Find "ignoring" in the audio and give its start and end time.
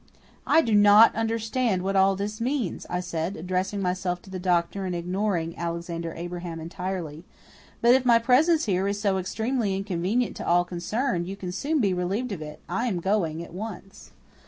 4.95-5.55